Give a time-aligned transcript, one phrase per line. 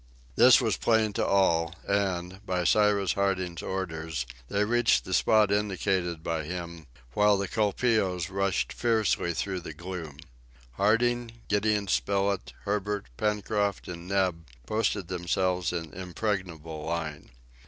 [0.35, 6.23] This was plain to all, and, by Cyrus Harding's orders, they reached the spot indicated
[6.23, 10.17] by him, while the colpeos rushed fiercely through the gloom.
[10.71, 17.29] Harding, Gideon Spilett, Herbert, Pencroft and Neb posted themselves in impregnable line.